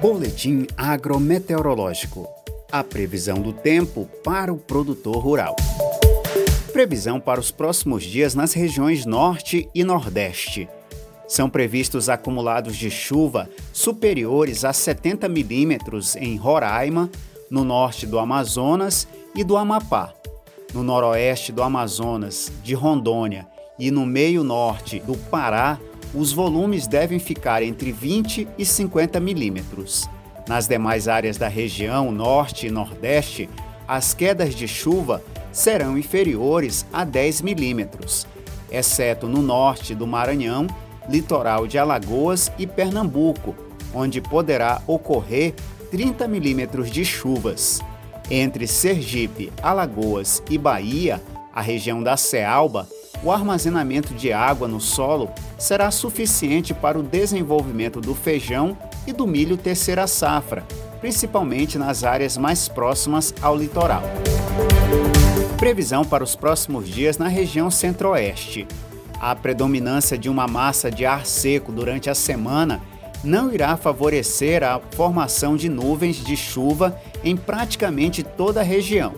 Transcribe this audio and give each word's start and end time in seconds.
Boletim 0.00 0.64
agrometeorológico. 0.76 2.28
A 2.70 2.84
previsão 2.84 3.40
do 3.40 3.52
tempo 3.52 4.08
para 4.22 4.52
o 4.52 4.56
produtor 4.56 5.16
rural. 5.16 5.56
Previsão 6.72 7.18
para 7.18 7.40
os 7.40 7.50
próximos 7.50 8.04
dias 8.04 8.32
nas 8.32 8.52
regiões 8.52 9.04
Norte 9.04 9.68
e 9.74 9.82
Nordeste. 9.82 10.68
São 11.26 11.50
previstos 11.50 12.08
acumulados 12.08 12.76
de 12.76 12.88
chuva 12.92 13.50
superiores 13.72 14.64
a 14.64 14.72
70 14.72 15.28
milímetros 15.28 16.14
em 16.14 16.36
Roraima, 16.36 17.10
no 17.50 17.64
norte 17.64 18.06
do 18.06 18.20
Amazonas 18.20 19.08
e 19.34 19.42
do 19.42 19.56
Amapá, 19.56 20.14
no 20.72 20.84
noroeste 20.84 21.50
do 21.50 21.60
Amazonas, 21.60 22.52
de 22.62 22.72
Rondônia 22.72 23.48
e 23.76 23.90
no 23.90 24.06
meio 24.06 24.44
norte 24.44 25.00
do 25.00 25.16
Pará, 25.16 25.76
os 26.14 26.32
volumes 26.32 26.86
devem 26.86 27.18
ficar 27.18 27.62
entre 27.62 27.92
20 27.92 28.48
e 28.56 28.64
50 28.64 29.20
milímetros. 29.20 30.08
Nas 30.48 30.66
demais 30.66 31.08
áreas 31.08 31.36
da 31.36 31.48
região 31.48 32.10
norte 32.10 32.66
e 32.66 32.70
nordeste, 32.70 33.48
as 33.86 34.14
quedas 34.14 34.54
de 34.54 34.66
chuva 34.66 35.22
serão 35.52 35.98
inferiores 35.98 36.86
a 36.92 37.04
10 37.04 37.42
milímetros, 37.42 38.26
exceto 38.70 39.26
no 39.26 39.42
norte 39.42 39.94
do 39.94 40.06
Maranhão, 40.06 40.66
litoral 41.08 41.66
de 41.66 41.78
Alagoas 41.78 42.52
e 42.58 42.66
Pernambuco, 42.66 43.54
onde 43.94 44.20
poderá 44.20 44.82
ocorrer 44.86 45.54
30 45.90 46.28
milímetros 46.28 46.90
de 46.90 47.04
chuvas. 47.04 47.80
Entre 48.30 48.66
Sergipe, 48.66 49.50
Alagoas 49.62 50.42
e 50.50 50.58
Bahia, 50.58 51.22
a 51.52 51.62
região 51.62 52.02
da 52.02 52.16
Cealba, 52.16 52.86
o 53.22 53.32
armazenamento 53.32 54.14
de 54.14 54.32
água 54.32 54.68
no 54.68 54.80
solo 54.80 55.30
será 55.58 55.90
suficiente 55.90 56.72
para 56.72 56.98
o 56.98 57.02
desenvolvimento 57.02 58.00
do 58.00 58.14
feijão 58.14 58.76
e 59.06 59.12
do 59.12 59.26
milho 59.26 59.56
terceira 59.56 60.06
safra, 60.06 60.64
principalmente 61.00 61.78
nas 61.78 62.04
áreas 62.04 62.36
mais 62.36 62.68
próximas 62.68 63.34
ao 63.40 63.56
litoral. 63.56 64.02
Previsão 65.56 66.04
para 66.04 66.22
os 66.22 66.36
próximos 66.36 66.88
dias 66.88 67.18
na 67.18 67.28
região 67.28 67.70
centro-oeste. 67.70 68.66
A 69.20 69.34
predominância 69.34 70.16
de 70.16 70.28
uma 70.28 70.46
massa 70.46 70.90
de 70.90 71.04
ar 71.04 71.26
seco 71.26 71.72
durante 71.72 72.08
a 72.08 72.14
semana 72.14 72.80
não 73.24 73.52
irá 73.52 73.76
favorecer 73.76 74.62
a 74.62 74.80
formação 74.92 75.56
de 75.56 75.68
nuvens 75.68 76.16
de 76.16 76.36
chuva 76.36 76.96
em 77.24 77.36
praticamente 77.36 78.22
toda 78.22 78.60
a 78.60 78.62
região, 78.62 79.12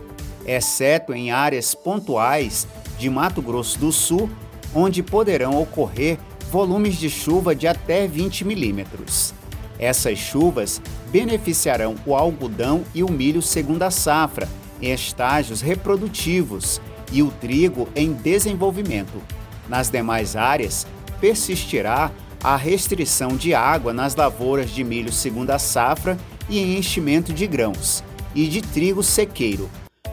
exceto 0.56 1.12
em 1.12 1.30
áreas 1.30 1.74
pontuais 1.74 2.66
de 2.98 3.08
Mato 3.08 3.40
Grosso 3.40 3.78
do 3.78 3.92
Sul, 3.92 4.28
onde 4.74 5.02
poderão 5.02 5.60
ocorrer 5.60 6.18
volumes 6.50 6.96
de 6.96 7.08
chuva 7.08 7.54
de 7.54 7.66
até 7.66 8.06
20 8.06 8.44
milímetros. 8.44 9.32
Essas 9.78 10.18
chuvas 10.18 10.80
beneficiarão 11.10 11.94
o 12.04 12.14
algodão 12.14 12.84
e 12.94 13.02
o 13.02 13.10
milho 13.10 13.40
segunda 13.40 13.90
safra, 13.90 14.48
em 14.82 14.92
estágios 14.92 15.60
reprodutivos, 15.60 16.80
e 17.12 17.22
o 17.22 17.30
trigo 17.30 17.88
em 17.94 18.12
desenvolvimento. 18.12 19.20
Nas 19.68 19.88
demais 19.88 20.36
áreas, 20.36 20.86
persistirá 21.20 22.10
a 22.42 22.56
restrição 22.56 23.36
de 23.36 23.54
água 23.54 23.92
nas 23.92 24.14
lavouras 24.14 24.70
de 24.70 24.82
milho 24.82 25.12
segunda 25.12 25.58
safra 25.58 26.16
e 26.48 26.58
em 26.58 26.76
enchimento 26.76 27.32
de 27.32 27.46
grãos, 27.46 28.02
e 28.34 28.46
de 28.46 28.60
trigo 28.60 29.02
sequeiro. 29.02 29.68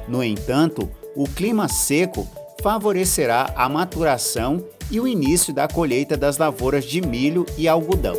No 0.08 0.23
entanto, 0.23 0.89
o 1.16 1.25
clima 1.25 1.67
seco 1.67 2.27
favorecerá 2.61 3.52
a 3.55 3.67
maturação 3.67 4.64
e 4.89 4.99
o 4.99 5.08
início 5.08 5.53
da 5.53 5.67
colheita 5.67 6.16
das 6.16 6.38
lavouras 6.38 6.86
de 6.86 7.02
milho 7.02 7.45
e 7.58 7.67
algodão. 7.67 8.16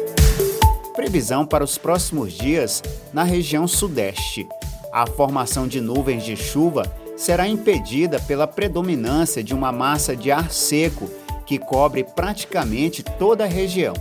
Previsão 0.94 1.46
para 1.46 1.64
os 1.64 1.78
próximos 1.78 2.32
dias 2.32 2.82
na 3.12 3.22
região 3.22 3.66
Sudeste. 3.66 4.46
A 4.92 5.06
formação 5.06 5.66
de 5.66 5.80
nuvens 5.80 6.24
de 6.24 6.36
chuva 6.36 6.82
será 7.16 7.48
impedida 7.48 8.20
pela 8.20 8.46
predominância 8.46 9.42
de 9.42 9.54
uma 9.54 9.72
massa 9.72 10.14
de 10.14 10.30
ar 10.30 10.50
seco 10.50 11.08
que 11.46 11.58
cobre 11.58 12.04
praticamente 12.04 13.02
toda 13.02 13.44
a 13.44 13.48
região. 13.48 13.94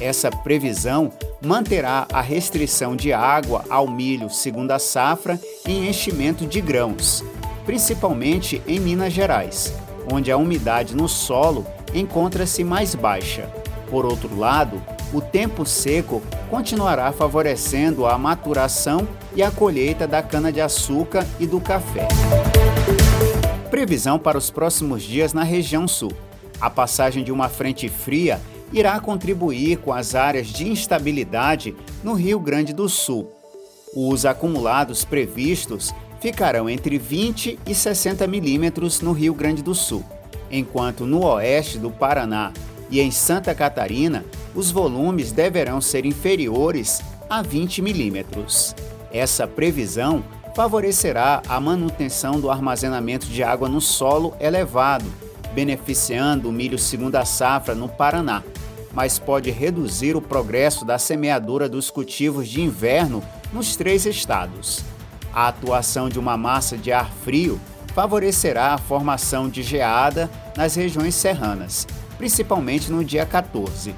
Essa 0.00 0.30
previsão 0.30 1.10
manterá 1.42 2.06
a 2.12 2.20
restrição 2.20 2.94
de 2.94 3.12
água 3.12 3.64
ao 3.70 3.88
milho 3.88 4.28
segunda 4.28 4.78
safra 4.78 5.40
em 5.66 5.88
enchimento 5.88 6.46
de 6.46 6.60
grãos, 6.60 7.24
principalmente 7.64 8.60
em 8.66 8.78
Minas 8.78 9.12
Gerais, 9.12 9.72
onde 10.12 10.30
a 10.30 10.36
umidade 10.36 10.94
no 10.94 11.08
solo 11.08 11.66
encontra-se 11.94 12.62
mais 12.62 12.94
baixa. 12.94 13.50
Por 13.90 14.04
outro 14.04 14.36
lado, 14.36 14.82
o 15.14 15.20
tempo 15.20 15.64
seco 15.64 16.22
continuará 16.50 17.10
favorecendo 17.12 18.04
a 18.06 18.18
maturação 18.18 19.06
e 19.34 19.42
a 19.42 19.50
colheita 19.50 20.06
da 20.06 20.22
cana-de-açúcar 20.22 21.26
e 21.38 21.46
do 21.46 21.60
café. 21.60 22.08
Previsão 23.70 24.18
para 24.18 24.36
os 24.36 24.50
próximos 24.50 25.02
dias 25.02 25.32
na 25.32 25.42
região 25.42 25.86
sul. 25.88 26.12
A 26.60 26.68
passagem 26.68 27.22
de 27.22 27.30
uma 27.30 27.48
frente 27.48 27.88
fria 27.88 28.40
irá 28.72 28.98
contribuir 29.00 29.78
com 29.78 29.92
as 29.92 30.14
áreas 30.14 30.48
de 30.48 30.68
instabilidade 30.68 31.74
no 32.02 32.14
Rio 32.14 32.38
Grande 32.38 32.72
do 32.72 32.88
Sul. 32.88 33.30
Os 33.94 34.26
acumulados 34.26 35.04
previstos 35.04 35.94
ficarão 36.20 36.68
entre 36.68 36.98
20 36.98 37.58
e 37.66 37.74
60 37.74 38.26
milímetros 38.26 39.00
no 39.00 39.12
Rio 39.12 39.34
Grande 39.34 39.62
do 39.62 39.74
Sul, 39.74 40.04
enquanto 40.50 41.06
no 41.06 41.24
oeste 41.24 41.78
do 41.78 41.90
Paraná 41.90 42.52
e 42.90 43.00
em 43.00 43.10
Santa 43.10 43.54
Catarina 43.54 44.24
os 44.54 44.70
volumes 44.70 45.32
deverão 45.32 45.80
ser 45.80 46.04
inferiores 46.04 47.00
a 47.28 47.42
20 47.42 47.82
milímetros. 47.82 48.74
Essa 49.12 49.46
previsão 49.46 50.22
favorecerá 50.54 51.42
a 51.48 51.60
manutenção 51.60 52.40
do 52.40 52.50
armazenamento 52.50 53.26
de 53.26 53.42
água 53.42 53.68
no 53.68 53.80
solo 53.80 54.34
elevado, 54.40 55.04
beneficiando 55.56 56.50
o 56.50 56.52
milho 56.52 56.78
segunda 56.78 57.24
safra 57.24 57.74
no 57.74 57.88
Paraná, 57.88 58.42
mas 58.92 59.18
pode 59.18 59.50
reduzir 59.50 60.14
o 60.14 60.20
progresso 60.20 60.84
da 60.84 60.98
semeadura 60.98 61.66
dos 61.66 61.90
cultivos 61.90 62.46
de 62.46 62.60
inverno 62.60 63.22
nos 63.54 63.74
três 63.74 64.04
estados. 64.04 64.84
A 65.32 65.48
atuação 65.48 66.10
de 66.10 66.18
uma 66.18 66.36
massa 66.36 66.76
de 66.76 66.92
ar 66.92 67.10
frio 67.10 67.58
favorecerá 67.94 68.74
a 68.74 68.78
formação 68.78 69.48
de 69.48 69.62
geada 69.62 70.30
nas 70.54 70.74
regiões 70.74 71.14
serranas, 71.14 71.86
principalmente 72.18 72.92
no 72.92 73.02
dia 73.02 73.24
14. 73.24 73.94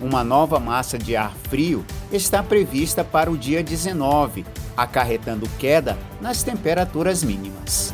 Uma 0.00 0.24
nova 0.24 0.58
massa 0.58 0.98
de 0.98 1.14
ar 1.14 1.34
frio 1.50 1.84
está 2.10 2.42
prevista 2.42 3.04
para 3.04 3.30
o 3.30 3.36
dia 3.36 3.62
19, 3.62 4.46
acarretando 4.74 5.46
queda 5.58 5.98
nas 6.22 6.42
temperaturas 6.42 7.22
mínimas. 7.22 7.91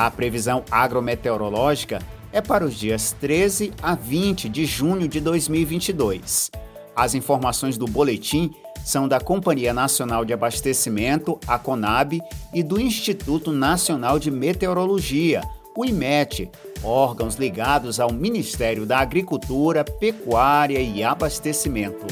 A 0.00 0.10
previsão 0.10 0.64
agrometeorológica 0.70 1.98
é 2.32 2.40
para 2.40 2.64
os 2.64 2.74
dias 2.74 3.14
13 3.20 3.70
a 3.82 3.94
20 3.94 4.48
de 4.48 4.64
junho 4.64 5.06
de 5.06 5.20
2022. 5.20 6.50
As 6.96 7.14
informações 7.14 7.76
do 7.76 7.84
boletim 7.84 8.50
são 8.82 9.06
da 9.06 9.20
Companhia 9.20 9.74
Nacional 9.74 10.24
de 10.24 10.32
Abastecimento, 10.32 11.38
a 11.46 11.58
CONAB, 11.58 12.18
e 12.54 12.62
do 12.62 12.80
Instituto 12.80 13.52
Nacional 13.52 14.18
de 14.18 14.30
Meteorologia, 14.30 15.42
o 15.76 15.84
IMET, 15.84 16.50
órgãos 16.82 17.34
ligados 17.34 18.00
ao 18.00 18.10
Ministério 18.10 18.86
da 18.86 19.00
Agricultura, 19.00 19.84
Pecuária 19.84 20.80
e 20.80 21.04
Abastecimento. 21.04 22.06